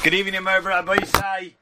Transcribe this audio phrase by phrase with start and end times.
[0.00, 1.54] Good evening, my Rabbi Isai.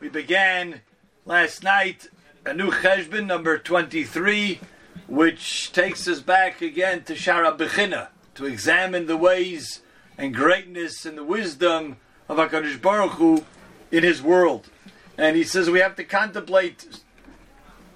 [0.00, 0.80] We began
[1.26, 2.08] last night
[2.46, 4.58] a new cheshbon, number 23,
[5.06, 9.82] which takes us back again to Shara Bechina, to examine the ways
[10.16, 13.44] and greatness and the wisdom of HaKadosh Baruch Hu
[13.92, 14.70] in his world.
[15.18, 16.86] And he says we have to contemplate,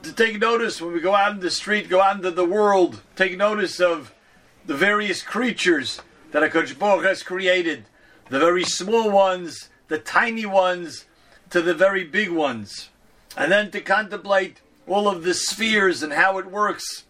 [0.02, 3.00] to take notice when we go out in the street, go out into the world,
[3.16, 4.12] take notice of
[4.66, 6.02] the various creatures
[6.32, 7.86] that HaKadosh Baruch has created
[8.28, 11.06] the very small ones, the tiny ones,
[11.50, 12.88] to the very big ones.
[13.36, 17.04] And then to contemplate all of the spheres and how it works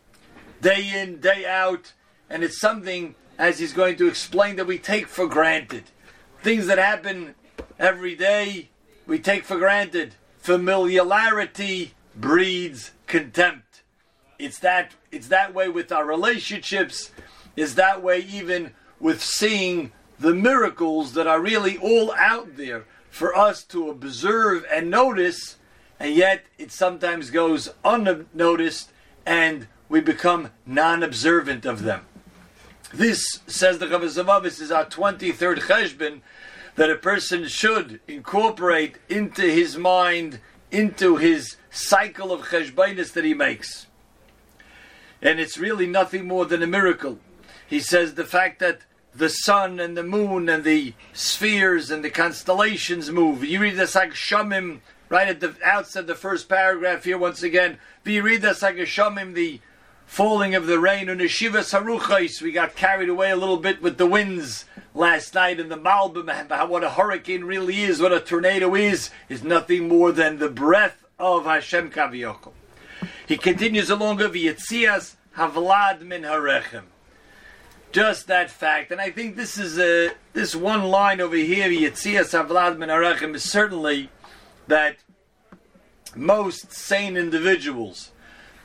[0.61, 1.93] day in, day out.
[2.30, 5.85] And it's something, as he's going to explain, that we take for granted.
[6.43, 7.35] Things that happen
[7.79, 8.71] every day,
[9.07, 10.15] we take for granted.
[10.38, 13.83] Familiarity breeds contempt.
[14.38, 17.13] It's that it's that way with our relationships,
[17.55, 23.37] is that way even with seeing the miracles that are really all out there for
[23.37, 25.57] us to observe and notice,
[25.99, 28.93] and yet it sometimes goes unnoticed
[29.27, 32.07] and we become non observant of them.
[32.95, 36.21] This, says the Chavazavavis, is our 23rd cheshbon
[36.77, 40.39] that a person should incorporate into his mind,
[40.71, 43.89] into his cycle of cheshbonis that he makes.
[45.21, 47.18] And it's really nothing more than a miracle.
[47.66, 48.83] He says the fact that
[49.15, 53.45] the sun and the moon and the spheres and the constellations move.
[53.45, 57.79] You read the Shamim right at the outset, of the first paragraph here once again.
[58.02, 59.60] But you read the Shamim, the
[60.07, 62.40] falling of the rain, and Shivas Haruchais.
[62.40, 66.69] We got carried away a little bit with the winds last night in the Malbim.
[66.69, 71.05] What a hurricane really is, what a tornado is, is nothing more than the breath
[71.19, 72.53] of Hashem Kaviyoko.
[73.27, 76.84] He continues along of Yitzias Havlad min Harechem
[77.93, 82.32] just that fact, and I think this is a this one line over here, Yitzias
[82.32, 84.10] Avlad Min Arachim, is certainly
[84.66, 84.97] that
[86.16, 88.12] most sane individuals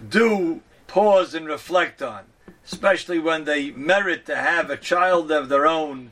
[0.10, 2.24] do pause and reflect on,
[2.66, 6.12] especially when they merit to have a child of their own,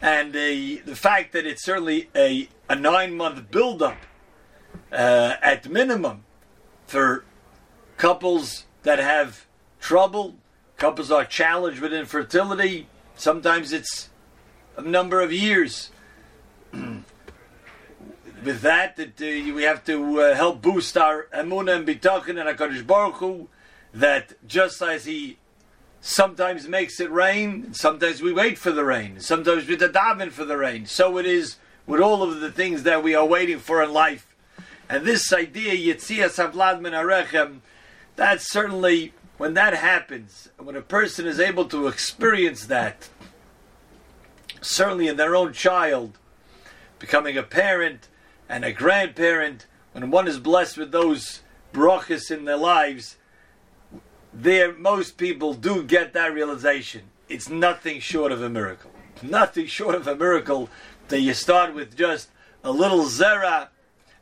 [0.00, 3.98] and the the fact that it's certainly a a nine month build-up
[4.90, 6.24] uh, at minimum
[6.86, 7.24] for
[7.98, 9.46] couples that have
[9.80, 10.36] trouble
[10.78, 12.86] Couples are challenged with infertility.
[13.16, 14.10] Sometimes it's
[14.76, 15.90] a number of years.
[16.72, 22.56] with that, that uh, we have to uh, help boost our emunah and bitachon and
[22.56, 23.48] Hakadosh Baruch Hu,
[23.92, 25.38] that just as He
[26.00, 30.56] sometimes makes it rain, sometimes we wait for the rain, sometimes we daven for the
[30.56, 30.86] rain.
[30.86, 31.56] So it is
[31.86, 34.36] with all of the things that we are waiting for in life.
[34.88, 37.60] And this idea, Yitzias Havlad Min Arechem,
[38.16, 43.08] that's certainly when that happens, when a person is able to experience that,
[44.60, 46.18] certainly in their own child,
[46.98, 48.08] becoming a parent
[48.48, 53.16] and a grandparent, when one is blessed with those brachas in their lives,
[54.34, 57.02] there most people do get that realization.
[57.28, 58.90] It's nothing short of a miracle.
[59.22, 60.68] Nothing short of a miracle
[61.08, 62.30] that you start with just
[62.64, 63.68] a little zera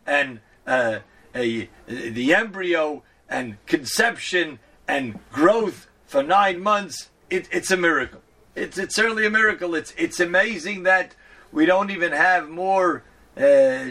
[0.06, 0.98] and uh,
[1.34, 4.58] a, the embryo and conception
[4.88, 8.20] and growth for nine months, it, it's a miracle.
[8.54, 9.74] It's, it's certainly a miracle.
[9.74, 11.14] It's, it's amazing that
[11.52, 13.02] we don't even have more
[13.36, 13.90] uh,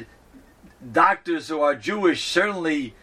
[0.91, 2.95] doctors who are Jewish, certainly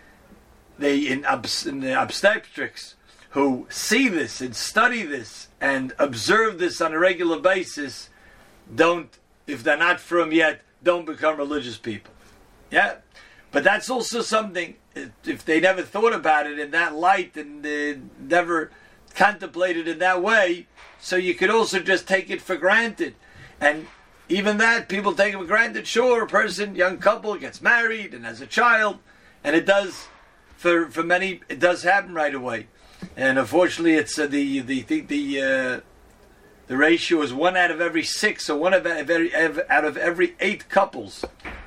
[0.79, 1.25] they in,
[1.67, 2.95] in the obstetrics,
[3.31, 8.11] who see this and study this and observe this on a regular basis,
[8.75, 9.17] don't,
[9.47, 12.13] if they're not from yet, don't become religious people.
[12.71, 12.97] Yeah?
[13.53, 14.77] But that's also something,
[15.25, 18.71] if they never thought about it in that light and uh, never
[19.15, 20.67] contemplated in that way,
[21.01, 23.15] so you could also just take it for granted.
[23.61, 23.87] And
[24.29, 25.87] even that, people take it for granted.
[25.87, 28.99] Sure, a person, young couple, gets married and has a child,
[29.45, 30.07] and it does,
[30.57, 32.69] for, for many, it does happen right away.
[33.17, 35.81] And unfortunately, it's uh, the, the, the, the uh,
[36.69, 40.35] the ratio is one out of every six, so one of every, out of every
[40.41, 41.23] eight couples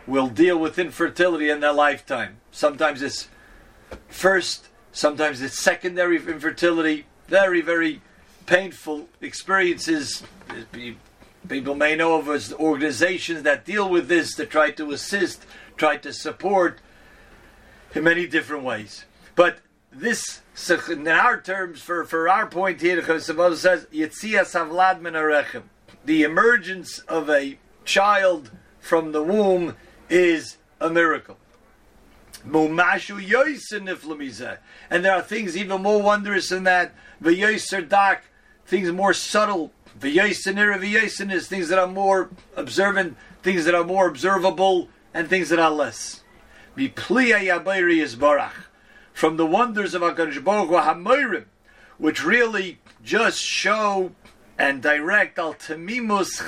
[0.08, 2.38] will deal with infertility in their lifetime.
[2.55, 3.28] Sometimes it's
[4.07, 7.05] first, sometimes it's secondary infertility.
[7.28, 8.02] Very, very
[8.46, 10.23] painful experiences.
[11.49, 15.97] People may know of as organizations that deal with this, that try to assist, try
[15.97, 16.79] to support
[17.93, 19.03] in many different ways.
[19.35, 19.58] But
[19.91, 20.41] this,
[20.90, 25.63] in our terms, for, for our point here, the says, Yitzias Havlad Min
[26.05, 29.75] The emergence of a child from the womb
[30.09, 31.35] is a miracle.
[32.46, 32.80] And
[35.06, 36.94] there are things even more wondrous than that.
[37.22, 38.24] dak,
[38.66, 39.72] things more subtle
[40.02, 45.72] is things that are more observant, things that are more observable, and things that are
[45.72, 46.22] less.
[46.78, 48.52] Is barach.
[49.14, 50.76] From the wonders of HaKadosh Baruch Hu
[51.97, 54.12] which really just show
[54.58, 56.42] and direct al tamimus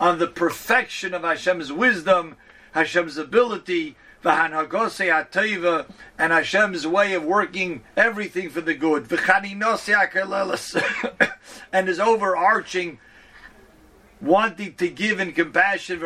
[0.00, 2.36] on the perfection of Hashem's wisdom,
[2.72, 5.86] Hashem's ability, v'hanhagose ateva,
[6.18, 9.10] and Hashem's way of working everything for the good,
[11.72, 12.98] and his overarching
[14.20, 16.00] wanting to give in compassion,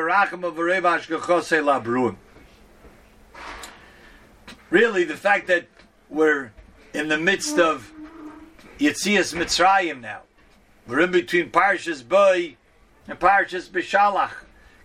[4.71, 5.67] Really, the fact that
[6.09, 6.53] we're
[6.93, 7.93] in the midst of
[8.79, 10.23] Yitzias Mitzrayim now,
[10.89, 12.57] we're in between Parshas Boy
[13.07, 14.33] and Parshas Bishalach.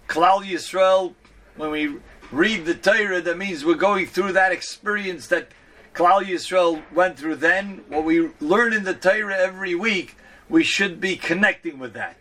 [0.07, 1.13] Klal Yisrael,
[1.61, 1.97] when we
[2.31, 5.49] read the Torah, that means we're going through that experience that
[5.93, 7.83] Klal Yisrael went through then.
[7.87, 10.15] What we learn in the Torah every week,
[10.49, 12.17] we should be connecting with that.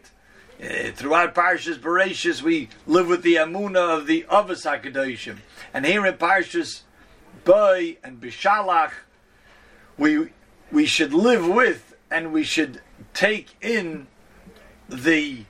[0.62, 5.38] Uh, throughout Parshas Bereshis, we live with the Amuna of the Avos Hakadoshim,
[5.72, 6.82] and here in Parshas
[7.46, 8.92] Boy and Bishalach,
[9.96, 10.28] we
[10.70, 12.82] we should live with and we should
[13.14, 14.06] take in
[14.86, 15.46] the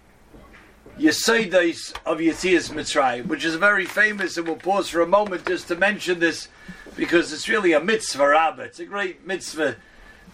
[1.01, 5.67] Yesodais of Yetzias Mitzrayim, which is very famous, and we'll pause for a moment just
[5.69, 6.49] to mention this
[6.95, 8.65] because it's really a mitzvah, Rabbah.
[8.65, 9.77] It's a great mitzvah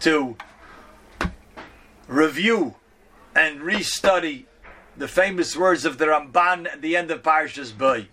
[0.00, 0.36] to
[2.08, 2.74] review
[3.36, 4.46] and restudy
[4.96, 8.08] the famous words of the Ramban at the end of Parshas Boy.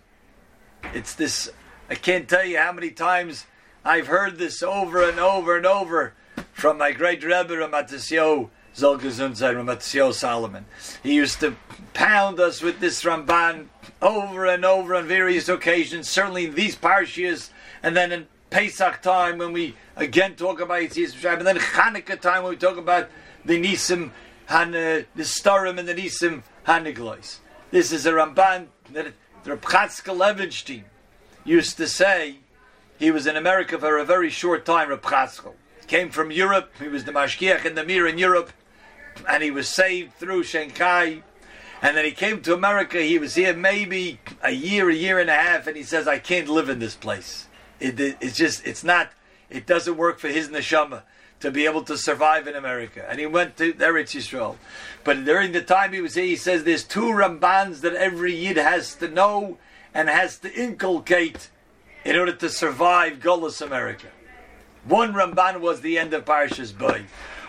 [0.92, 1.50] It's this,
[1.90, 3.46] I can't tell you how many times
[3.84, 6.14] I've heard this over and over and over
[6.52, 10.64] from my great Rebbe Ramatisyo Zolgazunzai Ramatisyo Salomon.
[11.02, 11.56] He used to
[11.92, 13.66] pound us with this Ramban
[14.02, 17.50] over and over on various occasions, certainly in these Parshias,
[17.82, 22.20] and then in Pesach time when we again talk about Yitzias Mitzrayim, and then Chanukah
[22.20, 23.08] time when we talk about
[23.44, 24.10] the Nisim,
[24.48, 27.38] and uh, the Starim and the Nisim Haniglois.
[27.70, 29.12] This is a Ramban that
[29.44, 30.84] the Chatzkel Levenstein
[31.44, 32.38] used to say.
[32.98, 35.04] He was in America for a very short time, Reb.
[35.86, 36.72] Came from Europe.
[36.80, 38.52] He was the Mashgiach in the Mir in Europe,
[39.28, 41.22] and he was saved through Shanghai.
[41.82, 43.00] And then he came to America.
[43.00, 46.18] He was here maybe a year, a year and a half, and he says, "I
[46.18, 47.46] can't live in this place.
[47.80, 49.10] It, it, it's just, it's not.
[49.50, 51.02] It doesn't work for his neshama."
[51.40, 53.06] to be able to survive in America.
[53.06, 54.56] And he went to Eretz Yisrael.
[55.04, 58.56] But during the time he was here, he says there's two Rambans that every Yid
[58.56, 59.58] has to know
[59.92, 61.50] and has to inculcate
[62.02, 64.06] in order to survive Golis America.
[64.84, 67.04] One Ramban was the end of Parshas Boy,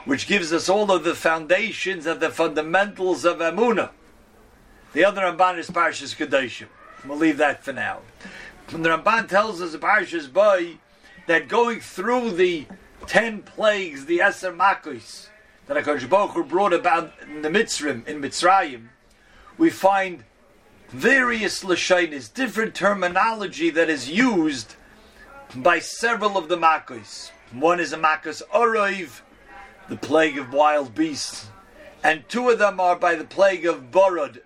[0.05, 3.89] which gives us all of the foundations and the fundamentals of Amunah.
[4.93, 6.67] The other Ramban is Parshas Kedoshim.
[7.05, 7.99] We'll leave that for now.
[8.69, 10.77] And the Ramban tells us in Parshas Boy
[11.27, 12.65] that going through the
[13.07, 15.27] ten plagues, the Eser Makos,
[15.67, 18.87] that HaKadosh brought about in the Mitzrim, in Mitzrayim,
[19.57, 20.23] we find
[20.89, 24.75] various Lashonis, different terminology that is used
[25.55, 27.31] by several of the Makos.
[27.51, 29.21] One is a Makos Oroiv,
[29.89, 31.47] the plague of wild beasts,
[32.03, 34.41] and two of them are by the plague of Borod,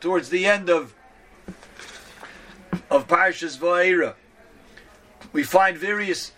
[0.00, 0.94] towards the end of
[2.90, 4.14] of Parshas Va'era.
[5.32, 6.32] We find various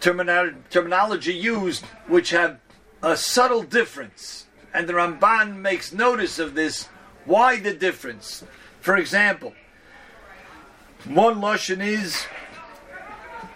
[0.00, 2.58] terminology used which have
[3.02, 4.46] a subtle difference.
[4.72, 6.88] And the Ramban makes notice of this.
[7.24, 8.42] Why the difference?
[8.80, 9.54] For example,
[11.04, 12.26] one Lashon is,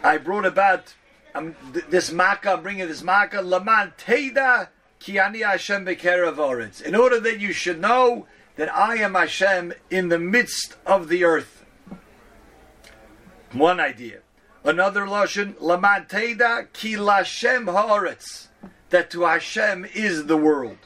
[0.02, 0.94] I brought about
[1.34, 1.54] um,
[1.88, 4.68] this Makkah, I'm bringing this Makkah, Laman Teda
[5.00, 10.18] Kiani Hashem Bekerav In order that you should know that I am Hashem in the
[10.18, 11.64] midst of the earth.
[13.52, 14.20] One idea.
[14.64, 18.48] Another lashon, lamanteda ki lashem haaretz,
[18.90, 20.78] that to Hashem is the world.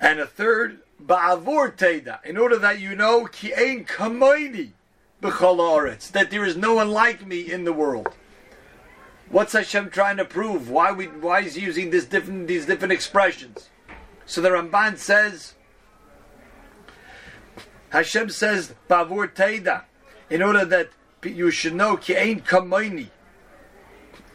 [0.00, 4.72] And a third, ba'avur teda, in order that you know ki ein kamoini
[5.24, 8.08] that there is no one like me in the world.
[9.30, 10.70] What's Hashem trying to prove?
[10.70, 13.70] Why we why is he using this different these different expressions?
[14.26, 15.54] So the Ramban says,
[17.90, 19.84] Hashem says, ba'avur teda,
[20.30, 20.90] in order that
[21.22, 23.08] you should know ki ein kamoini.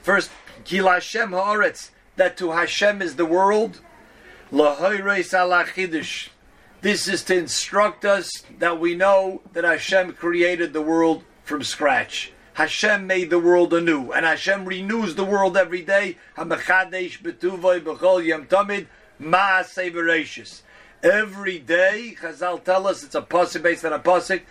[0.02, 0.32] First,
[0.64, 3.82] ki Hashem haaretz, that to Hashem is the world.
[4.52, 6.30] Alachidish.
[6.82, 12.32] This is to instruct us that we know that Hashem created the world from scratch.
[12.60, 16.18] Hashem made the world anew, and Hashem renews the world every day.
[16.38, 16.58] Every
[21.60, 24.42] day, Chazal tell us it's a pasuk based on a pasuk.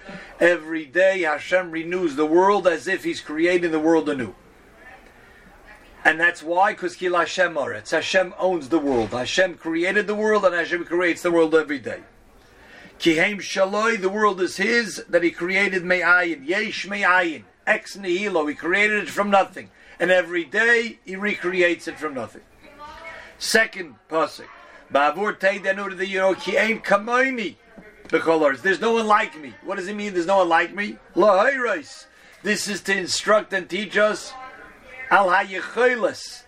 [0.41, 4.35] Every day, Hashem renews the world as if He's creating the world anew.
[6.03, 7.91] And that's why, because Kil Hashem Oretz.
[7.91, 9.11] Hashem owns the world.
[9.11, 12.01] Hashem created the world, and Hashem creates the world every day.
[12.99, 16.49] Kihem Shaloi, the world is His, that He created Me'ayin.
[16.49, 17.45] Yesh Me'ayin.
[17.69, 18.47] Ex nihilo.
[18.49, 19.71] He created it from nothing.
[20.01, 22.43] And every day, He recreates it from nothing.
[23.39, 24.47] Second pasuk.
[24.93, 27.57] Ba'avur teidenu the you know ki ain't kamoini.
[28.11, 29.55] There's no one like me.
[29.63, 30.15] What does it mean?
[30.15, 30.97] There's no one like me.
[31.15, 32.07] Lahayrais.
[32.43, 34.33] This is to instruct and teach us
[35.11, 36.45] al hayecheles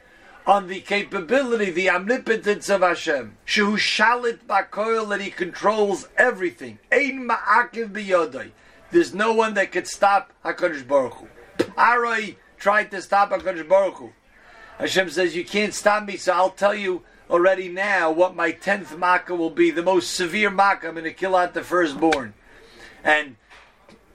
[0.46, 3.36] on the capability, the omnipotence of Hashem.
[3.46, 6.78] Shehu shalit that He controls everything.
[6.90, 8.52] Ein ma'akiv biyodai.
[8.90, 11.28] There's no one that could stop Hakadosh Baruch Hu.
[11.78, 14.12] Arai tried to stop Hakadosh Baruch Hu.
[14.78, 18.96] Hashem says, You can't stop me, so I'll tell you already now what my tenth
[18.96, 19.70] makkah will be.
[19.70, 20.88] The most severe makkah.
[20.88, 22.34] I'm going to kill out the firstborn.
[23.04, 23.36] And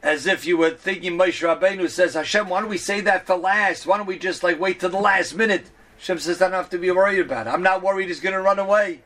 [0.04, 3.36] as if you were thinking Moshe Rabbeinu says, Hashem, why don't we say that for
[3.36, 3.88] last?
[3.88, 5.72] Why don't we just like wait till the last minute?
[5.98, 7.52] Hashem says, I don't have to be worried about it.
[7.52, 9.02] I'm not worried he's going to run away.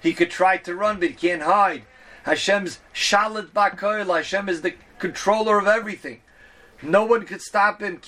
[0.00, 1.84] He could try to run, but he can't hide.
[2.24, 4.14] Hashem's shalit bakoil.
[4.14, 4.74] Hashem is the
[5.04, 6.22] controller of everything.
[6.82, 8.00] No one could stop him.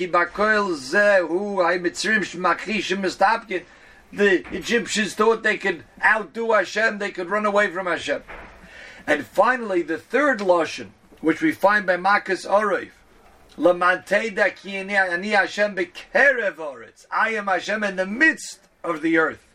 [4.12, 8.23] The Egyptians thought they could outdo Hashem, they could run away from Hashem.
[9.07, 10.88] And finally, the third lashon,
[11.21, 12.88] which we find by Makas Orev.
[17.11, 19.47] I am Hashem in the midst of the earth.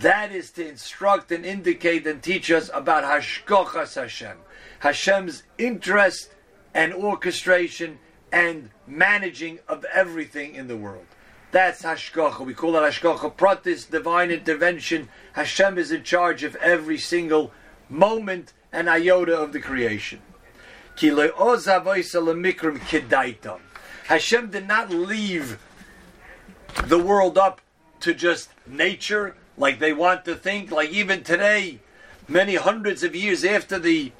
[0.00, 4.36] That is to instruct and indicate and teach us about Hashgochas Hashem.
[4.80, 6.30] Hashem's interest
[6.74, 7.98] and orchestration
[8.30, 11.06] and managing of everything in the world.
[11.50, 12.44] That's Hashgacha.
[12.44, 15.08] We call it Hashgacha Pratis, divine intervention.
[15.32, 17.52] Hashem is in charge of every single
[17.88, 20.20] moment and iota of the creation.
[24.08, 25.58] Hashem did not leave
[26.84, 27.60] the world up
[28.00, 31.80] to just nature like they want to think, like even today,
[32.28, 34.12] many hundreds of years after the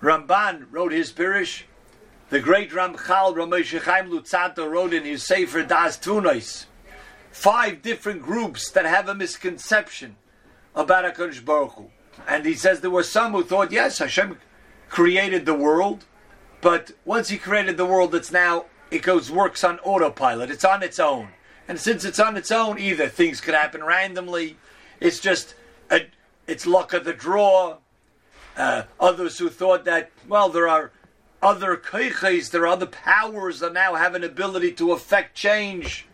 [0.00, 1.62] Ramban wrote his Pirish.
[2.30, 6.66] The great Ramchal Ramesh Chaim wrote in his Sefer Das Tunois
[7.32, 10.16] five different groups that have a misconception
[10.74, 11.90] about HaKadosh Baruch Hu.
[12.28, 14.38] And he says there were some who thought, yes, Hashem
[14.88, 16.04] created the world,
[16.60, 20.50] but once he created the world, it's now, it goes, works on autopilot.
[20.50, 21.28] It's on its own.
[21.68, 24.56] And since it's on its own, either things could happen randomly,
[25.00, 25.54] it's just,
[25.90, 26.06] a,
[26.46, 27.78] it's luck of the draw,
[28.56, 30.90] uh, others who thought that, well, there are
[31.40, 36.06] other keiches, there are other powers that now have an ability to affect change.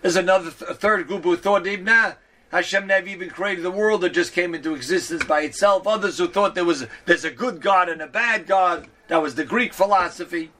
[0.00, 2.12] There's another th- third group who thought, nah,
[2.50, 5.86] Hashem never even created the world; it just came into existence by itself.
[5.86, 8.88] Others who thought there was there's a good God and a bad God.
[9.08, 10.50] That was the Greek philosophy.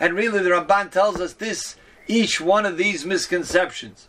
[0.00, 1.76] And really, the Ramban tells us this:
[2.10, 4.08] each one of these misconceptions,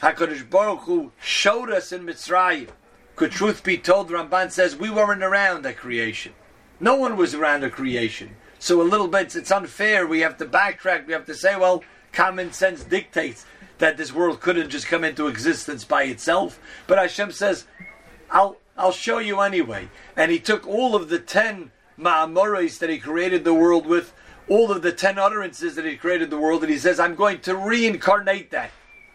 [0.00, 2.68] Hakadosh Baruch Hu showed us in Mitzrayim
[3.18, 6.32] could truth be told, Ramban says we weren't around at creation.
[6.78, 8.36] No one was around at creation.
[8.60, 10.06] So a little bit, it's unfair.
[10.06, 11.06] We have to backtrack.
[11.06, 13.44] We have to say, well, common sense dictates
[13.78, 16.60] that this world couldn't just come into existence by itself.
[16.86, 17.66] But Hashem says,
[18.30, 19.88] I'll, I'll show you anyway.
[20.16, 24.12] And he took all of the ten ma'amoris that he created the world with,
[24.48, 27.40] all of the ten utterances that he created the world, and he says, I'm going
[27.40, 28.70] to reincarnate that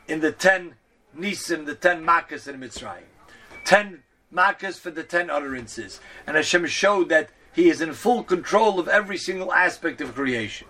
[0.08, 0.76] in the ten
[1.18, 3.04] Nisim, the ten Makkahs in Mitzrayim
[3.64, 6.00] ten makas for the ten utterances.
[6.26, 10.68] And Hashem showed that He is in full control of every single aspect of creation.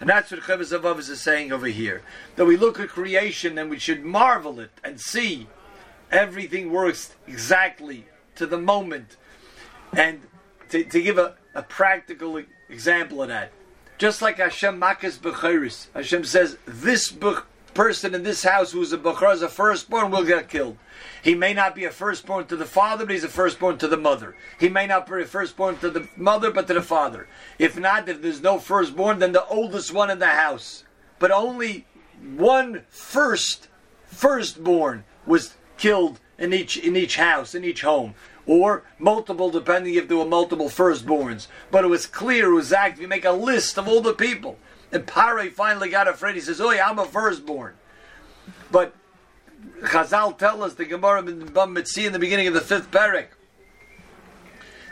[0.00, 2.02] And that's what HaLevavos is saying over here.
[2.36, 5.46] That we look at creation and we should marvel it and see
[6.10, 9.16] everything works exactly to the moment.
[9.92, 10.22] And
[10.70, 13.52] to, to give a, a practical example of that,
[14.00, 17.14] just like Hashem Makas Bechiris, Hashem says, this
[17.74, 20.78] person in this house who's a Bechar, is a firstborn, will get killed.
[21.22, 23.98] He may not be a firstborn to the father, but he's a firstborn to the
[23.98, 24.34] mother.
[24.58, 27.28] He may not be a firstborn to the mother, but to the father.
[27.58, 30.84] If not, if there's no firstborn, then the oldest one in the house.
[31.18, 31.84] But only
[32.22, 33.68] one first
[34.06, 38.14] firstborn was killed in each in each house, in each home.
[38.50, 41.46] Or multiple, depending if there were multiple firstborns.
[41.70, 43.02] But it was clear, it was active.
[43.02, 44.58] You make a list of all the people.
[44.90, 46.34] And Pare finally got afraid.
[46.34, 47.74] He says, Oh, yeah, I'm a firstborn.
[48.72, 48.92] But
[49.82, 53.28] Chazal tell us the Gemara in the beginning of the fifth parak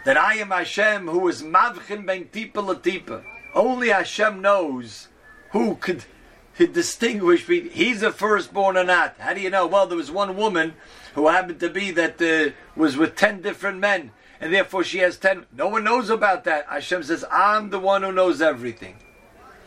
[0.05, 3.25] that I am Hashem who is mavchin ben tipa latipa.
[3.57, 5.09] Only Hashem knows
[5.51, 6.05] who could
[6.67, 9.17] distinguish between he's a firstborn or not.
[9.19, 9.67] How do you know?
[9.67, 10.75] Well, there was one woman
[11.15, 14.11] who happened to be that uh, was with ten different men,
[14.41, 15.47] and therefore she has ten.
[15.57, 16.67] No one knows about that.
[16.67, 18.97] Hashem says, "I'm the one who knows everything."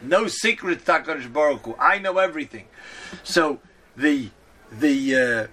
[0.02, 1.76] No secret, Takarish Baruch Hu.
[1.80, 2.68] I know everything.
[3.24, 3.60] So
[3.96, 4.30] the
[4.72, 5.48] the uh,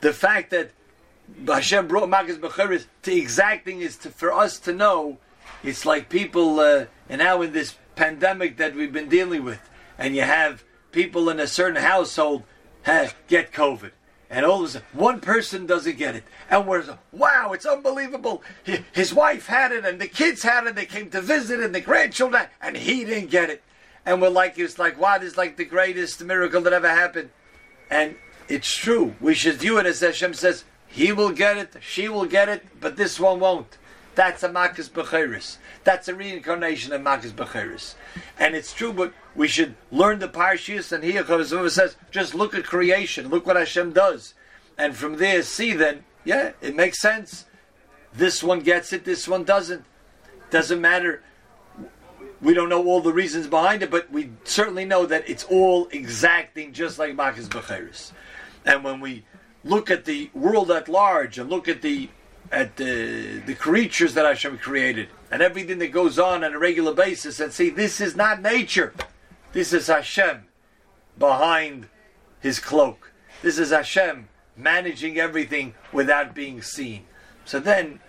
[0.00, 0.72] the fact that
[1.46, 5.18] Hashem brought Makas Bechiris to exacting is to, for us to know.
[5.62, 9.60] It's like people, uh, and now in this pandemic that we've been dealing with,
[10.00, 12.42] and you have people in a certain household
[12.82, 13.92] have, get COVID.
[14.30, 16.24] And all of a sudden, one person doesn't get it.
[16.48, 18.42] And we're wow, it's unbelievable.
[18.92, 20.74] His wife had it, and the kids had it.
[20.74, 23.62] They came to visit, and the grandchildren, and he didn't get it.
[24.06, 27.30] And we're like, it's like, wow, this is like the greatest miracle that ever happened.
[27.90, 28.16] And
[28.48, 29.14] it's true.
[29.20, 32.66] We should view it as Hashem says, he will get it, she will get it,
[32.80, 33.78] but this one won't.
[34.14, 35.58] That's a Makas Bechiris.
[35.84, 37.94] That's a reincarnation of Makas Bechiris.
[38.38, 42.54] And it's true, but we should learn the Parshas, and here Chavis says, just look
[42.54, 44.34] at creation, look what Hashem does.
[44.76, 47.46] And from there, see then, yeah, it makes sense.
[48.12, 49.84] This one gets it, this one doesn't.
[50.50, 51.22] Doesn't matter.
[52.42, 55.86] We don't know all the reasons behind it, but we certainly know that it's all
[55.92, 58.12] exacting, just like Makas Bechiris.
[58.64, 59.24] And when we
[59.62, 62.08] look at the world at large and look at the
[62.52, 66.92] at the, the creatures that Hashem created and everything that goes on on a regular
[66.92, 68.92] basis and see this is not nature.
[69.52, 70.44] This is Hashem
[71.18, 71.88] behind
[72.40, 73.12] his cloak.
[73.42, 77.06] This is Hashem managing everything without being seen.
[77.44, 78.00] So then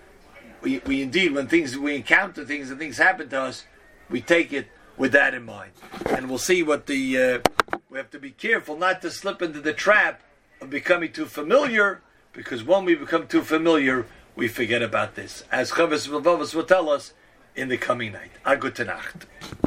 [0.61, 3.65] we, we indeed when things we encounter things and things happen to us,
[4.09, 4.67] we take it
[4.97, 5.71] with that in mind.
[6.09, 9.61] And we'll see what the uh, we have to be careful not to slip into
[9.61, 10.21] the trap
[10.61, 12.01] of becoming too familiar,
[12.33, 14.05] because when we become too familiar,
[14.41, 15.43] we forget about this.
[15.51, 17.13] As Chavis will tell us
[17.55, 18.31] in the coming night.
[18.43, 19.27] A gute Nacht.